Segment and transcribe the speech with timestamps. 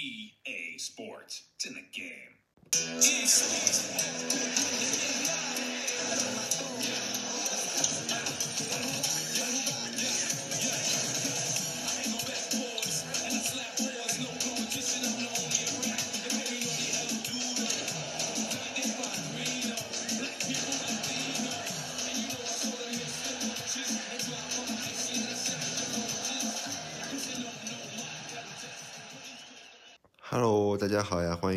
[0.00, 1.42] EA Sports.
[1.56, 2.38] It's in the game.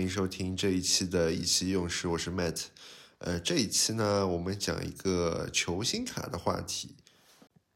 [0.03, 2.63] 欢迎收听这一期的一期用事，我是 Matt。
[3.19, 6.93] 呃，这一期呢，我们讲一个球星卡的话题。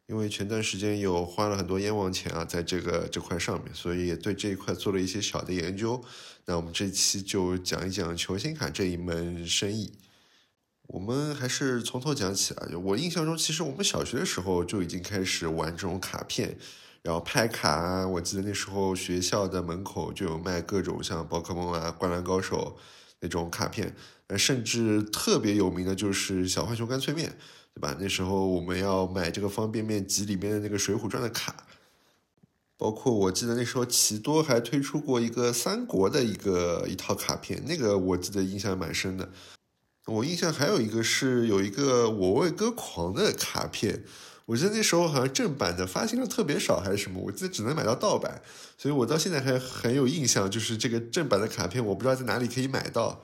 [0.07, 6.03] 因为前段时间有花了很多冤枉钱啊，在这个这块上面，所以也对这一块做了一些小的研究。
[6.43, 9.93] 那我们这期就讲一讲球星卡这一门生意。
[10.87, 12.67] 我们还是从头讲起啊。
[12.77, 16.57] 我印象中，其实我们小学的时候就已经开始玩这种卡片，
[17.07, 18.07] 然后拍卡啊。
[18.07, 22.77] 我记得那时候学校的门口就有卖各种像宝可梦啊、灌篮高手
[23.21, 23.95] 那种卡片，
[24.27, 27.37] 呃，甚至特别有名的就是小浣熊干脆面。
[27.73, 27.95] 对吧？
[27.99, 31.55] 那时候我们要买这个方便面集里面的那个《水浒传》的卡，
[32.75, 39.29] 包括我记得那时候奇多还推出过一个三国的一个一套卡片，那个我记得印象蛮深的。
[40.07, 44.03] 我印象还有一个是有一个我为歌狂的卡片，
[44.47, 48.41] 我记得那时候好像正版的发行量特别少还是什么，我记得只能买到盗版，
[48.77, 53.23] 所以我到现在还很有印象，就是这个正版的卡片我不知道在哪里可以买到。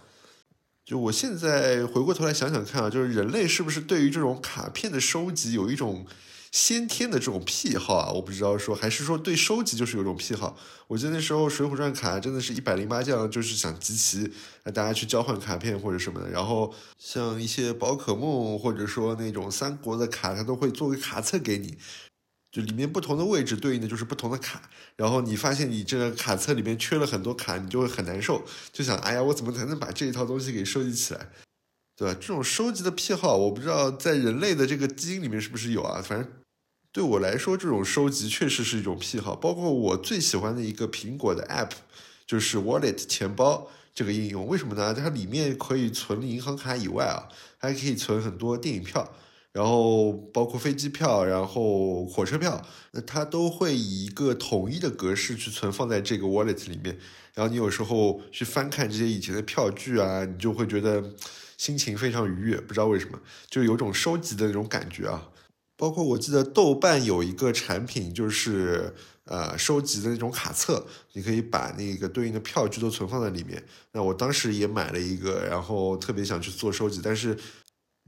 [0.83, 6.05] 就我现在回过头来想想看啊，就是人类是不是对于这种卡片的收集有一种
[6.53, 8.11] 先天的这种癖好啊？
[8.11, 10.55] 我不知道说，还是说对收集就是有种癖好。
[10.85, 16.29] 我记得那时候《水浒传》卡真的是一百零八将，就是想集齐，让大家去交换卡片或者什么的。
[16.29, 21.75] 然后像一些宝可梦或者说那种三国的卡，它都会做个卡册给你。
[22.51, 31.31] 就里面不同的位置对应的就是不同的卡，然后你发现你这个卡册里面缺了很多卡，你就会很难受，就想哎呀，我怎么才能把这一套东西给收集起来，
[31.97, 32.13] 对吧？
[32.21, 35.99] 这种收集的癖好，我不知道在人类的这个基因里面是不是有啊？
[35.99, 36.31] 反正
[36.93, 39.35] 对我来说，这种收集确实是一种癖好。
[39.35, 41.71] 包括我最喜欢的一个苹果的 App，
[42.27, 44.93] 就是 Wallet 钱包这个应用，为什么呢？
[44.93, 47.27] 它里面可以存银行卡以外啊，
[47.57, 49.11] 还可以存很多电影票。
[49.51, 52.59] 然后包括飞机票，然后火车票，
[52.91, 56.97] 那它都会以一个统一的格式去存放在这个 wallet 里面。
[57.33, 61.03] 然后你有时候去翻看这些以前的票据啊，你就会觉得
[61.57, 65.29] 心情非常愉悦，不知道为什么，就有种收集的那种感觉啊。
[65.77, 68.93] 包括我记得豆瓣有一个产品，就是
[69.25, 73.63] 呃收集的那种卡册，你可以把那个对应的票据都存放在里面。
[73.91, 77.37] 那我当时也买了一个，然后特别想去做收集，但是。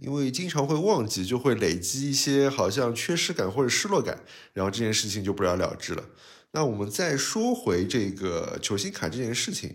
[0.02, 6.04] 因为经常会忘记，就会累积一些好像缺失感或者失落感，然后这件事情就不了了之了。
[6.52, 9.74] 那我们再说回这个球星卡这件事情，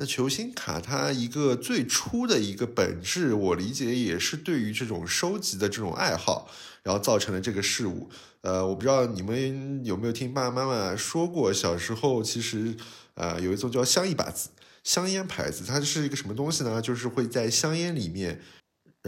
[0.00, 6.48] 那球星卡它一个最初的一个本质，我理解也是对于这种收集的这种爱好，
[6.84, 8.08] 然后造成了这个事物。
[8.42, 12.76] 呃，我不知道你们有没有听爸爸妈妈说过，小时候其实
[13.14, 14.50] 呃有一种叫香一把子
[14.84, 16.80] 香烟牌子，它是一个什么东西呢？
[16.80, 18.40] 就是会在香烟里面。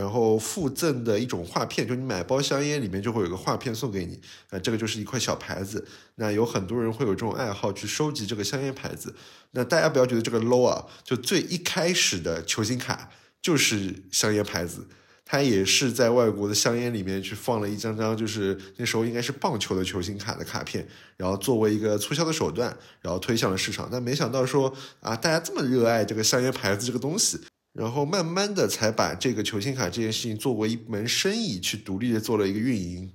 [0.01, 4.19] 然后附赠的一种画片，就你买包香烟里面就会有个画片送给你，
[4.49, 5.87] 啊，这个就是一块小牌子。
[6.15, 9.15] 那有很多人会有这种爱好去收集这个香烟牌子。
[9.51, 13.11] 那大家不要觉得这个 low 啊，就最一开始的球星卡
[13.43, 14.89] 就是香烟牌子，
[15.27, 20.89] 它也是在外国的香烟里面去放了一张张，就是那时候应该是棒球的球星卡的卡片，
[21.19, 23.87] 然后作为一个促销的手段，然后推向了市场。
[23.93, 27.39] 但没想到说啊，大家这么热爱这个香烟牌子这个东西。
[27.73, 33.13] 然后慢慢的才把这个球星卡这件事情作为一门生意去独立的做了一个运营，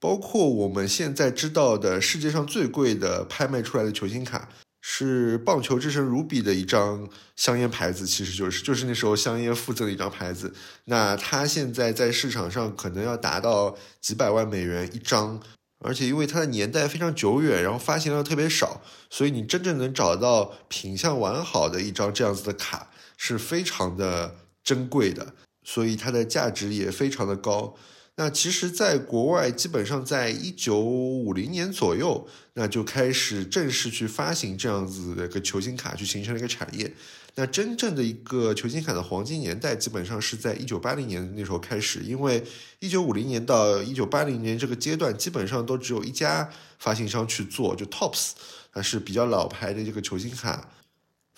[0.00, 4.48] 包括我们现在知道的世界上最贵的拍卖出来的球星卡
[4.80, 7.06] 是棒球之神卢比的一张
[7.36, 10.54] 香烟牌子，其实就是就是那时候香烟附赠的一张牌子。
[10.86, 15.38] 那它现在在市场上可能要达到几百万美元一张，
[15.84, 22.90] 而且因为它的年代非常久远，然后发行量特别少，所以你真正能找到品相完好的一张这样子的卡。
[23.22, 24.34] 是非常的
[24.64, 27.76] 珍贵的，所以它的价值也非常的高。
[28.16, 36.90] 那其实，在国外，基本上在一九五零年左右，那就开始正式去发行这样子的一个球星卡，去形成了一个产业。
[37.34, 42.42] 那真正的一个球星卡的黄金年代，基本上是在一九八零年那时候开始，因为
[42.78, 48.30] 一九五零年到一九八零年这个阶段，基本上都只有一家发行商去做，就 Tops，
[48.72, 50.70] 它是比较老牌的这个球星卡。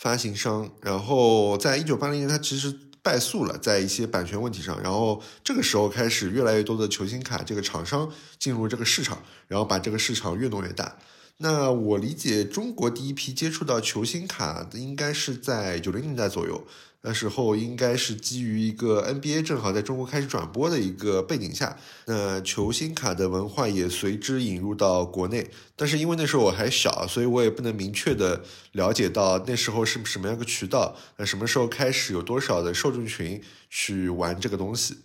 [0.03, 4.83] 发行商，然后在一九八零年，它其实败诉了，在一些版权问题上。
[4.83, 10.99] 然后这个时候开始，越来越多的球星卡这个厂商进入这个市场，然后把这个市场越弄越大。
[11.37, 16.67] 那我理解，中国第一批接触到球星卡的应该是在九零年代左右。
[17.05, 21.77] 那时候应该是基于一个 NBA 正好在中国开始转播的一个背景下，
[22.07, 25.51] 那球星卡的文化也随之引入到国内。
[25.75, 34.99] 但是因为那时候我还小，所以我也不能明确的了解到那时候是什么样个渠道，那什么时候开始有多少的受众群去玩这个东西。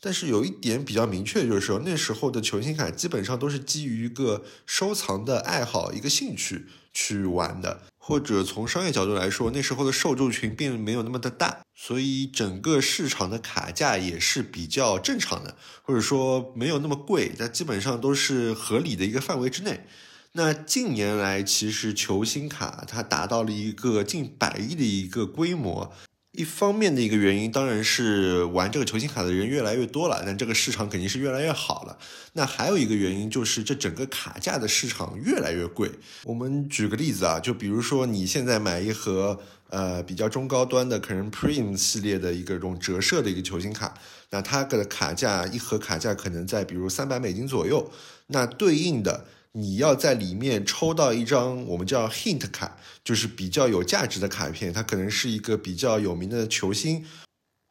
[0.00, 7.82] 但是有一点比较明确的就是说，那时候的球星卡基本上都是基于一个收藏的爱好、一个兴趣去玩的。
[8.06, 19.86] 或者从商业角度来说，那时候的受众群并没有那么的大，所以整个市场的卡价也是比较正常的，或者说没有那么贵，但基本上都是合理的一个范围之内。
[20.32, 25.90] 那近年来，其实球星卡它达到了一个近百亿的一个规模。
[26.36, 31.96] 一方面的一个原因当然是玩这个球星卡的人越来越多了，那这个市场肯定是越来越好了。
[32.32, 35.88] 那还有一个原因就是这整个卡价的市场越来越贵。
[36.24, 39.38] 我们举个例子啊，就比如说你现在买一盒
[39.70, 43.94] 呃比较中高端的可能 Prime 系列的一个这种折射的一个球星卡，
[44.30, 47.88] 那它的卡价一盒卡价可能在比如三百美金左右，
[48.26, 49.24] 那对应的。
[49.56, 57.04] 你要在里面抽到一张我们叫 hint 卡，就是比较有价值的卡片，它可能是一个比较有名的球星，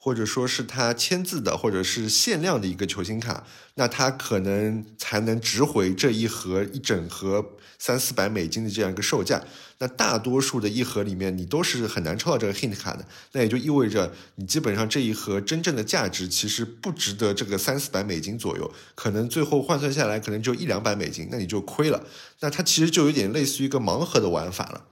[0.03, 9.41] 或者说是他签字的，或者是限量的一个球星卡，那它可能才能值回这一盒一整盒三四百美金的这样一个售价。
[9.77, 13.05] 那大多数的一盒里面，你都是很难抽到这个 hint 卡的。
[13.31, 22.03] 那也就意味着，你基本上这一盒真正的价值其实不值得这个三四百美金左右，可能最后换算下来可能就一两百美金，那你就亏了。
[22.41, 24.83] 那它其实就有点类似于一个盲盒的玩法了。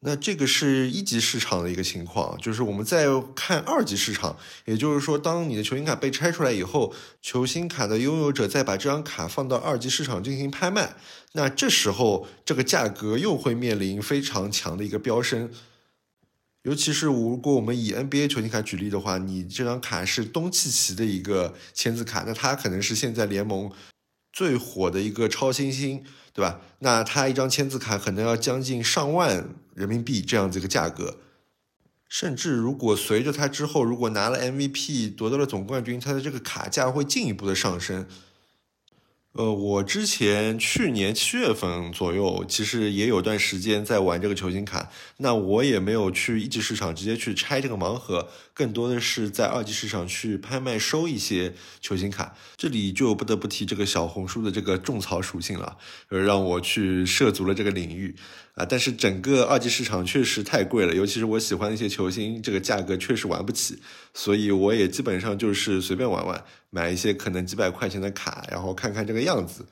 [0.00, 10.94] 那这个是一级市场的一个情况，就是我们在看二级市场，也就是说，当你的球星卡被拆出来以后，球星卡的拥有者再把这张卡放到二级市场进行拍卖，
[11.32, 15.50] 那这时候这个价格又会面临非常强的一个飙升。
[16.62, 23.70] 尤其是如果我们以 NBA 球星卡举例的话，你这张卡是东契奇的一个签字卡，那它可能是现在联盟
[24.36, 26.04] 最火的一个超新星。
[26.36, 26.60] 对吧？
[26.80, 31.16] 那他一张签字卡可能要将近上万人民币这样子一个价格，
[32.10, 38.06] 甚至如果随着他之后如果拿了 MVP 夺得了总冠军，他的这个卡价会进一步的上升。
[39.36, 44.90] 呃，我之前去年七月份左右，其实也有段时间在玩这个球星卡。
[45.18, 51.52] 那我也没有去一级市场直接去拆这个盲盒，更多的是在二级市场去拍卖收一些
[51.82, 52.34] 球星卡。
[52.56, 55.76] 这里就不得不提这个小红书的这个种草属性了，
[56.08, 58.16] 呃，让我去涉足了这个领域。
[58.56, 63.78] 啊，但是整个二级市场确实太贵了，尤其是我喜欢的一些球星，这个价格确实玩不起，
[64.14, 69.66] 所以我也基本上就是随便玩玩，买一些可能几百块钱的卡，然后看看这个样子。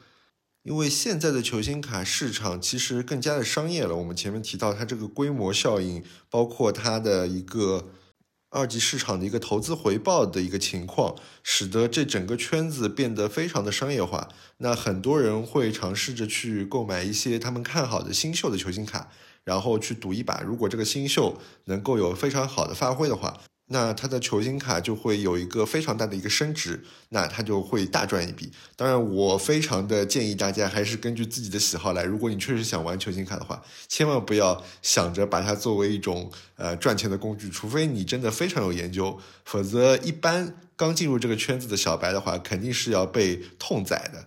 [0.65, 7.89] 因为现在的球星卡市场其实更加的商业了，我们前面提到它这个规模效应，包括它的一个。
[8.55, 14.29] 二级市场的一个投资回报的一个情况，使得这整个圈子变得非常的商业化。
[14.59, 19.11] 那很多人会尝试着去购买一些他们看好的新秀的球星卡，
[19.43, 23.41] 然后去赌一把，如果这个新秀能够有非常好的发挥的话。
[23.69, 28.53] 那他的球星卡就会有一个非常大的一个升值，那他就会大赚一笔。
[28.77, 32.05] 当然，我非常的建议大家还是根据自己的喜好来。
[32.05, 44.27] 如果你确实想玩球星卡的话，千万不要想着把它作为一种呃赚钱的工具，除非你真的非常有研究，否则一般刚进入这个圈子的小白的话，肯定是要被痛宰的。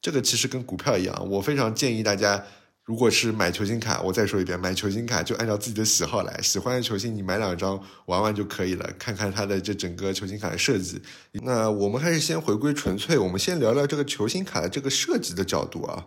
[0.00, 2.44] 这个其实跟股票一样，我非常建议大家。
[2.86, 7.76] 如果是买球星卡，我再说一遍，买球星卡就按照自己的喜好来，喜欢的球星你买两张
[8.06, 11.02] 玩玩就可以了，看看它的这整个球星卡的设计。
[11.32, 16.06] 那我们还是先回归纯粹，我们先聊聊这个球星卡的这个设计的角度啊。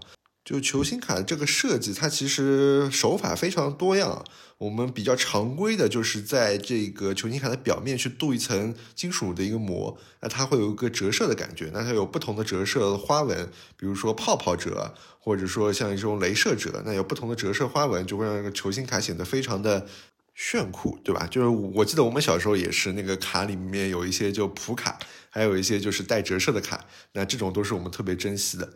[0.49, 4.25] 就球星卡这个设计，它其实手法非常多样。
[4.57, 11.69] 我们比较常规的就是在这个球星卡的表面去镀一层金属的一个膜，那它会有一个折射的感觉。
[11.71, 19.85] 那它有不同的折射花纹，比如说泡泡折，或者说像这种镭射折，那有不同的折射花纹，就会让这个球星卡显得非常的
[20.33, 21.27] 炫酷，对吧？
[21.29, 24.97] 就是我记得我们小时候也是，那个卡里面有一些就普卡，
[25.29, 28.73] 还有一些就是带折射的卡，那这种都是我们特别珍惜的。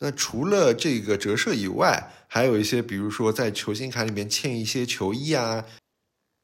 [0.00, 5.64] 那除了这个折射以外，还有一些，比如说在球星卡里面嵌一些球衣啊、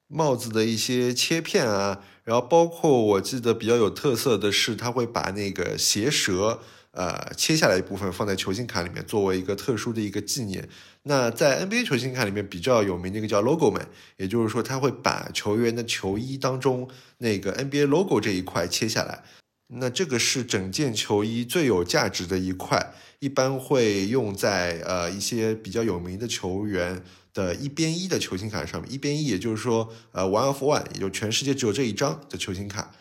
[0.08, 6.60] 帽子的一些切片啊，然后包括我记得比较有特色的是，他会把那个鞋舌
[6.90, 10.68] 呃切下来一部分放在球星卡里面，作为一个特殊的一个纪念。
[11.04, 19.25] 那在 NBA 球星卡里面比较有名的一个叫 Logo Man，也就是说他会把球员的球衣当中那个 NBA Logo 这一块切下来。
[19.68, 27.02] 那这个是整件球衣最有价值的一块，一般会用在呃一些比较有名的球员
[27.35, 28.92] 的一边一的球星卡上面。
[28.92, 32.94] 一边一，也就是说，呃，one of one，也就全世界只有这一张的球星卡。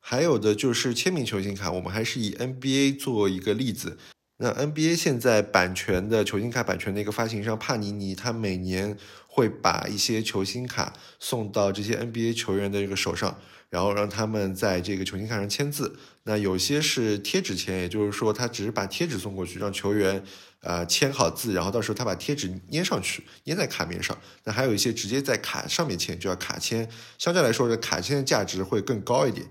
[0.00, 3.96] 还有的就是签名球星卡，我们还是以 NBA 做一个例子。
[4.38, 8.96] 那 NBA 现在版权的球星卡版权的一个发行商帕尼尼，他每年
[9.28, 13.38] 会把一些球星卡送到这些 NBA 球员的这个手上，
[13.70, 15.96] 然后让他们在这个球星卡上签字。
[16.24, 20.22] 那有些是贴纸签，也就是说他只是把贴纸送过去，让球员
[20.62, 24.18] 呃签好字，然后到时候他把贴纸粘上去，粘在卡面上。
[24.44, 26.88] 那还有一些直接在卡上面签，就要卡签。
[27.18, 29.46] 相对来说，这卡签的价值会更高一点。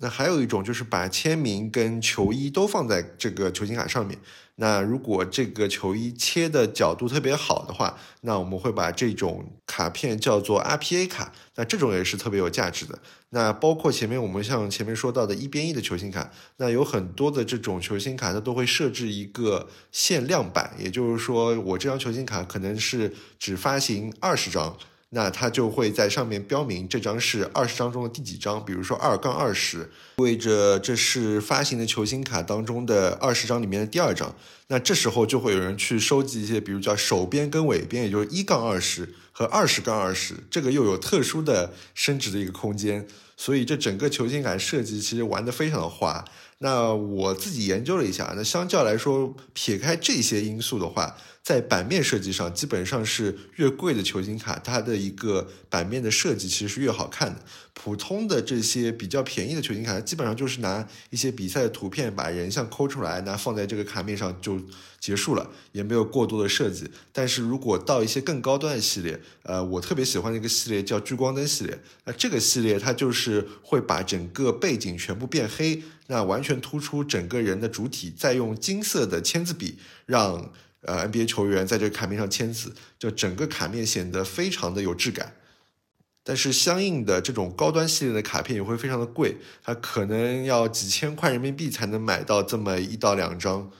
[0.00, 4.18] 那还有一种就是把签名跟球衣都放在这个球星卡上面。
[4.60, 11.32] 那如果这个球衣切的角度特别好的话，那我们会把这种卡片叫做 RPA 卡。
[11.54, 12.98] 那这种也是特别有价值的。
[13.30, 24.76] 那包括前面我们像前面说到的一边一的球星卡，那有很多的这种球星卡，它都会设置一个限量版，也就是说我这张球星卡可能是只发行二十张。
[25.10, 34.34] 那它就会在上面标明这张是二十张中的第几张，比如说二杠二十，意味着这是发行的球星卡当中的二十张里面的第二张。
[34.66, 43.06] 那这时候就会有人去收集一些，比如叫首边跟尾边，也就是一杠二十和二十杠二十，这个又有特殊的升值的一个空间。
[43.34, 46.22] 所以这整个球星卡设计其实玩的非常的花。
[46.58, 51.16] 那我自己研究了一下，那相较来说，撇开这些因素的话，
[51.48, 57.40] 在版面设计上，基本上是越贵的球星卡，它的一个版面的设计其实是越好看的。
[57.72, 64.60] 普通的这些比较便宜的球星卡，基本上就是拿一些比赛的图片，把人像抠出来，那放在这个卡面上就
[65.00, 66.90] 结束了，也没有过多的设计。
[67.14, 75.82] 但是如果到一些更高端的系列，呃，我特别喜欢的一个系列叫聚光灯系列，那这个系列它就是会把整个背景全部变黑。
[76.08, 85.34] 那完全突出整个人的主体，再用金色的签字笔让呃 NBA 球员在这个卡面上签字，就整个卡面显得非常的有质感。
[86.22, 93.70] 但是相应的这种高端系列的卡片也会非常的贵，它可能要几千块人民币才能买到这么一到两张。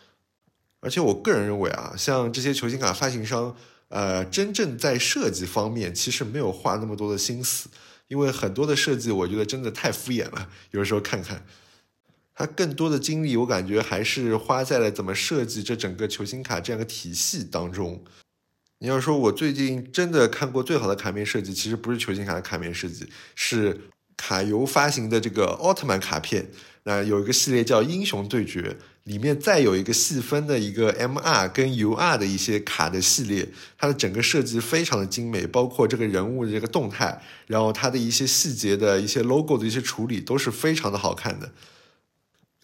[0.81, 3.55] 而且我个人认为啊，像这些球星卡发行商，
[3.89, 7.69] 呃，真正在设计方面其实没有花那么多的心思，
[8.07, 11.45] 因为很多的设计我觉得真的太敷衍了，有时候看看。
[12.39, 18.05] 他更多的精力，我感觉还是花在了怎么设计这整个球星卡这样的体系当中。
[18.79, 23.81] 你要说我最近真的看过最好的卡面设计，其实不是球星卡的卡面设计，是
[24.17, 26.49] 卡游发行的这个奥特曼卡片。
[26.85, 41.51] 那有一个系列叫英雄对决，里面再有一个细分的一个 MR 跟 UR 的一些卡的系列，它的整个设计非常的精美，包括这个人物的这个动态，然后它的一些细节的一些 logo 的一些处理都是非常的好看的。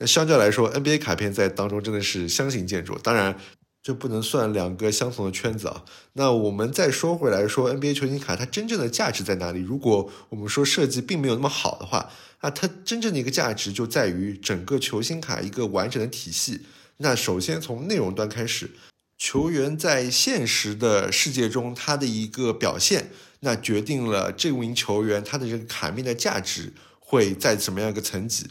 [0.07, 2.99] 相较来说，NBA 卡片在当中真的是相形见绌。
[3.03, 3.39] 当然，
[3.83, 5.85] 这不能算两个相同的圈子啊。
[6.15, 9.61] 那我们再说回来，说 NBA 球星卡它真正的价值在哪里？
[9.61, 16.63] 如果我们说设计并没有那么好的话，那它真正的一个价值就在于整个球星卡一个完整的体系。
[16.99, 18.71] 那首先从内容端开始，
[19.19, 28.47] 球员在现实的世界中他的一个表现，那决定了这名球员他的这个卡面的价值会在什么样一个层级。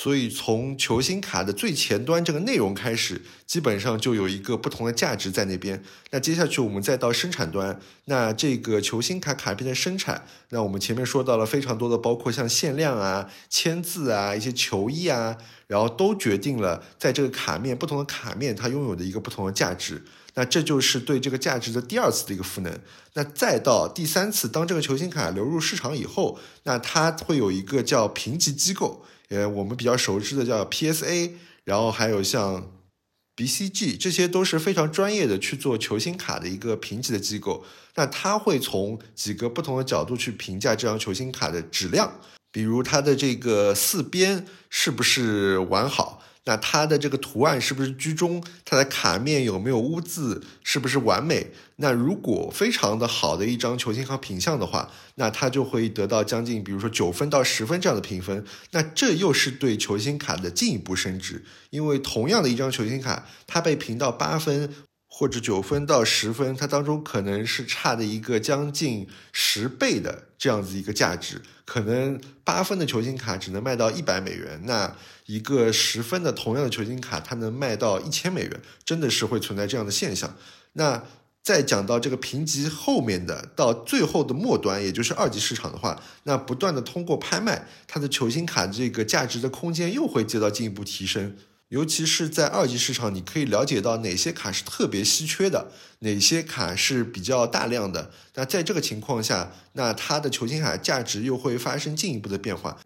[0.00, 5.82] 所以，从球星卡的最前端这个内容开始，基本上就有一个不同的价值在那边。
[6.12, 15.36] 那接下去我们再到生产端，那这个球星卡卡片的生产，那我们前面说到了非常多的，包括像限量啊、签字啊、一些球衣啊，
[15.66, 20.00] 然后都决定了在这个卡面不同的卡面它拥有的一个不同的价值。
[20.34, 22.72] 那这就是对这个价值的第二次的一个赋能。
[23.14, 29.04] 那再到第三次，当这个球星卡流入市场以后，那它会有一个叫评级机构。
[29.28, 31.32] 呃，我们比较熟知的叫 PSA，
[31.64, 32.72] 然后还有像
[33.36, 37.64] BCG，这些都是非常专业的去做球星卡的一个评级的机构。
[37.94, 42.20] 那它会从几个不同的角度去评价这张球星卡的质量，
[42.50, 46.22] 比如它的这个四边是不是完好。
[46.48, 48.42] 那它的这个图案是不是居中？
[48.64, 50.42] 它的卡面有没有污渍？
[50.64, 51.48] 是不是完美？
[51.76, 58.42] 那如果非常的好的一张球星卡品相的话，那它就会得到将近，比如说九分到十分这样的评分。
[58.70, 64.72] 那这又是对球星卡的进一步升值，因为同样的一张球星卡，它被评到八分。
[65.18, 74.94] 或者九分到十分，它当中可能是差的一个将近十倍的这样子一个价值，可能八分的球星卡只能卖到一百美元，那
[75.26, 80.36] 一个十分的同样的球星卡，它能卖到一千美元，真的是会存在这样的现象。
[80.74, 81.02] 那
[81.42, 91.34] 再讲到这个评级后面的，到最后的末端，也就是二级市场的话，那不断的通过拍卖，它的球星卡这个价值的空间又会得到进一步提升。
[91.68, 95.70] 尤其是在二级市场，你可以了解到哪些卡是特别稀缺的，
[96.00, 98.10] 哪些卡是比较大量的。
[98.34, 102.78] 那在这个情况下，那它的球星卡价值又会发生进一步的变化。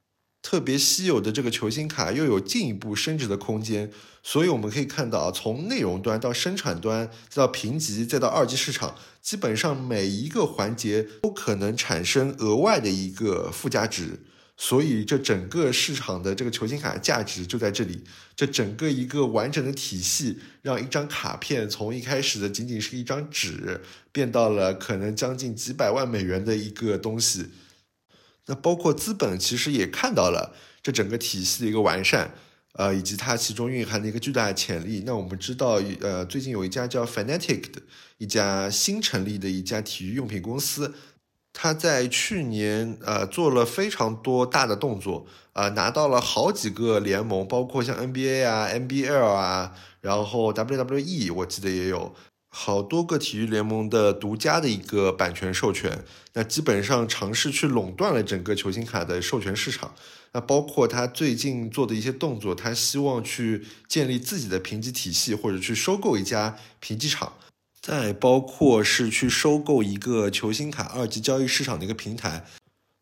[0.43, 3.93] 特别稀有的这个球星卡又有进一步升值的空间，
[4.25, 14.25] 所以我们可以看到，从内容端到生产端，再到评级，再到二级市场，基本上每一个环节都可能产生额外的一个附加值。
[14.65, 18.01] 所以这整个市场的这个球星卡价值就在这里。
[18.37, 23.81] 这整个一个完整的体系，让一张卡片从一开始的仅仅是一张纸，
[24.13, 27.47] 变到了可能将近几百万美元的一个东西。
[28.47, 32.33] 那包括资本其实也看到了这整个体系的一个完善，
[32.75, 35.03] 呃，以及它其中蕴含的一个巨大的潜力。
[35.05, 37.83] 那我们知道，呃，最近有一家叫 Fnatic 的
[38.19, 40.95] 一家新成立的一家体育用品公司，
[41.53, 52.15] 他在去年呃做了非常多大的动作，啊，拿到了好几个联盟，包括像 NBA 啊、NBL 啊，然后 WWE，我记得也有。
[52.55, 56.05] 好多个体育联盟的独家的一个版权授权，
[56.35, 59.95] 那基本上尝试去垄断了整个球星卡的授权市场。
[60.33, 67.33] 那包括他最近做的一些动作，他希望去建立自己的评级体系，或者去收购一家评级厂。
[67.83, 72.45] 再包括是去收购一个球星卡二级交易市场的一个平台。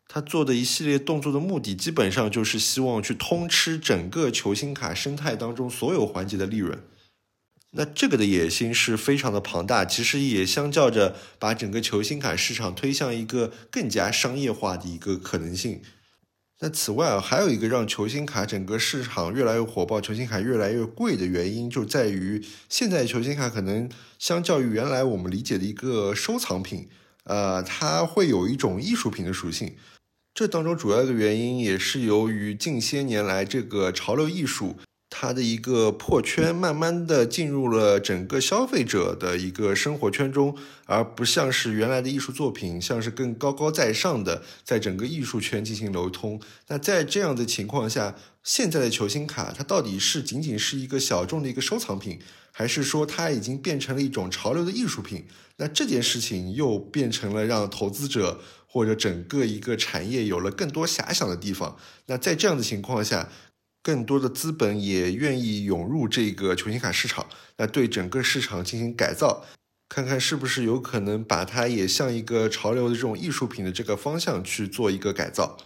[0.07, 6.83] 他做的一系列动作的目的，基本上就是希望去通吃整个球星卡生态当中所有环节的利润。
[7.73, 15.81] 那这个的野心是非常的庞大，其实也相较着把整个球星卡市场推向一个更加商业化的一个可能性。
[16.63, 22.39] 那此外啊，还有一个让球星卡整个市场越来越火爆、球星卡越来越贵的原因，就在于
[22.69, 23.89] 现在球星卡可能
[24.19, 26.87] 相较于原来我们理解的一个收藏品，
[27.23, 29.75] 呃，它会有一种艺术品的属性。
[30.35, 34.75] 这当中主要的原因也是由于近些年来这个潮流艺术。
[35.13, 46.41] 它的一个破圈，慢慢的进入了整个消费者的一个生活圈中，而不像是原来的艺术作品，像是更高高在上的，在整个艺术圈进行流通。
[46.69, 52.17] 那在这样的情况下，现在的球星卡，它到底是仅仅是一个小众的一个收藏品，
[52.53, 55.25] 还是说它已经变成了一种潮流的艺术品？
[55.57, 61.77] 那这件事情又变成了让投资者或者整个一个产业有了更多遐想的地方。
[62.05, 63.29] 那在这样的情况下，
[63.83, 69.43] 更多的资本也愿意涌入这个球星卡市场，来对整个市场进行改造，
[69.89, 75.57] 看看是不是有可能把它也像一个潮流的这种艺术品的这个方向去做一个改造。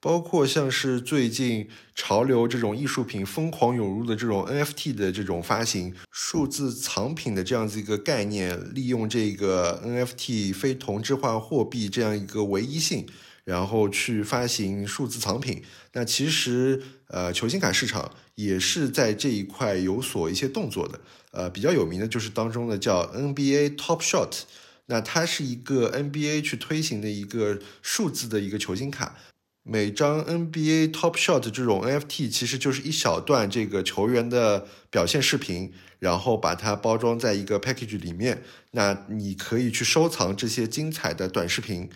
[0.00, 13.06] 包括像是最近潮流这种艺术品疯狂涌入的这种 NFT 的这种发行，数字藏品的这样子一个概念，利用这个 NFT 非同质化货币这样一个唯一性。
[13.44, 21.00] 然后去发行数字藏品，那其实呃球星卡市场也是在这一块有所一些动作的，
[21.32, 24.42] 呃比较有名的就是当中的叫 NBA Top Shot，
[24.86, 29.16] 那它是一个 NBA 去推行的一个数字的一个球星卡，
[29.64, 41.90] 每张 NBA Top Shot 这种 NFT 其实就是一小段这个球员的表现视频，然后把它包装在一个 package 里面，那你可以去收藏这些精彩的短视频。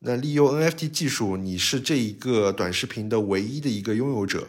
[0.00, 4.48] 那利用 NFT 技术，你是这一个短视频的唯一的一个拥有者。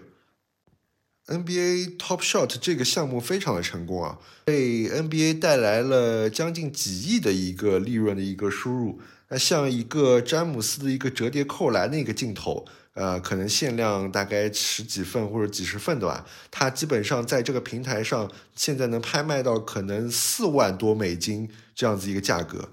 [1.25, 8.99] NBA Top Shot 这个项目非常的成功啊，为 NBA 带来了将近几亿的一个利润的一个输入。
[9.29, 22.69] 那像一个詹姆斯的一个折叠扣篮那个镜头，呃，可能限量大概十几份或者几十份的吧，它基本上在这个平台上现在能拍卖到可能四万多美金这样子一个价格。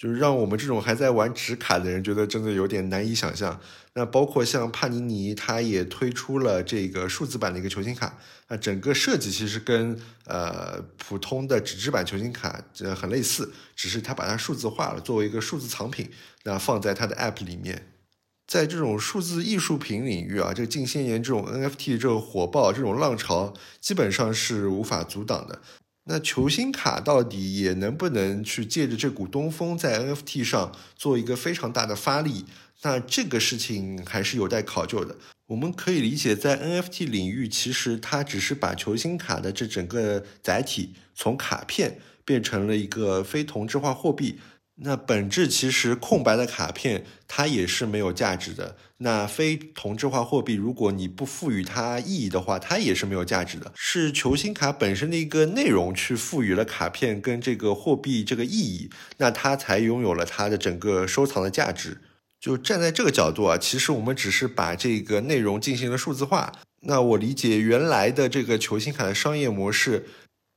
[0.00, 3.60] 就是让我们这种还在玩纸卡的人觉得真的有点难以想象。
[3.92, 8.16] 那包括像帕尼尼，他也推出了这个数字版的一个球星卡。
[8.48, 16.10] 那整个设计其实跟呃普通的纸质版球星卡呃很类似，只是他把它数字化了，作为一个数字藏品，
[16.44, 17.88] 那放在它的 App 里面。
[18.46, 25.60] 在这种数字艺术品领域啊，这近些年这种 NFT 这个火爆这种浪潮，基本上是无法阻挡的。
[26.04, 32.46] 那球星卡到底也能不能去借着这股东风，在 NFT 上做一个非常大的发力？
[32.82, 35.14] 那这个事情还是有待考究的。
[35.46, 44.38] 我们可以理解，在 NFT 领域，其实它只是把球星卡的这整个载体从卡片变成了一个非同质化货币。
[44.82, 48.76] 那本质其实空白的卡片它也是没有价值的。
[48.98, 53.72] 那非同质化货币，如果你不赋予它意义的话，它也是没有价值的。
[53.74, 61.98] 是球星卡本身的一个内容去赋予了卡片跟这个货币这个意义，那它才拥有了它的整个收藏的价值。
[62.38, 66.52] 就站在这个角度啊，其实我们只是把这个内容进行了数字化。
[66.82, 70.06] 那我理解原来的这个球星卡的商业模式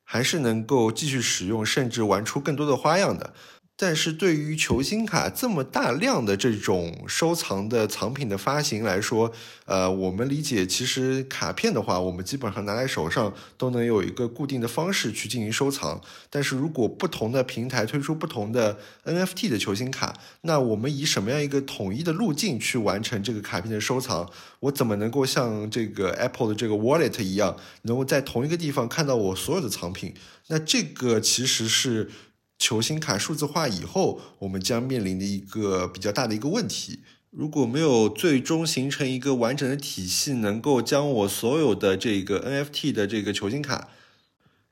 [0.05, 3.33] 还是能够继续使用，甚至玩出更多的花样的。
[3.75, 9.33] 但是对于球星卡这么大量的这种收藏的藏品的发行来说，
[9.65, 15.99] 呃，我们理解其实卡片的话，我们基本上拿在手上都能有一个固定的方式去进行收藏。
[16.29, 24.29] 但是如果不同的平台推出不同的 NFT 的球星卡，那我们以什么样一个统一的路径去完成这个卡片的收藏？
[24.59, 30.13] 我怎么能够像这个 Apple 的这个 Wallet 一样，能够在同一个地方看到我所有的藏品？
[30.47, 32.12] 那这个其实是。
[32.63, 43.89] 球星卡数字化以后，我们将面临的一个比较大的一个问题，如果没有最终形成一个完整的体系，能够将我所有的这个 NFT 的这个球星卡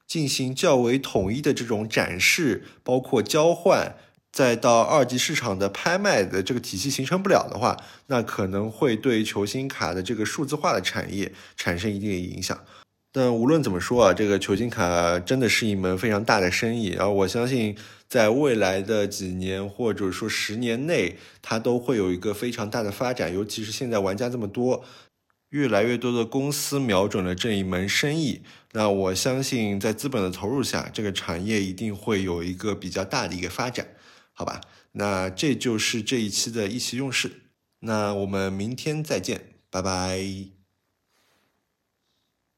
[0.08, 3.97] 进行较为统一的这种展示，包括交换，
[4.32, 7.75] 再到二级市场的拍卖的这个体系形成不了的话，
[8.08, 12.58] 那可能会对球星卡的这个数字化的产业产生一定的影响。
[13.12, 17.76] 但无论怎么说啊，这个球星卡真的是一门非常大的生意，然后我相信
[18.08, 23.34] 在未来的几年或者说十年内，它都会有一个非常大的发展。
[23.34, 24.86] 尤其是现在玩家这么多，
[25.50, 33.88] 越来越多的公司瞄准了这一门生意，那我相信在资本的投入下，这个产业一定会有一个比较大的一个发展，
[34.32, 34.62] 好吧？
[34.93, 37.32] 那这就是这一期的意气用事，
[37.80, 40.61] 那我们明天再见，拜拜。